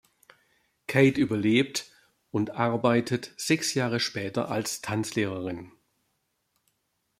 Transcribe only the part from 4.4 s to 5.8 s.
als Tanzlehrerin.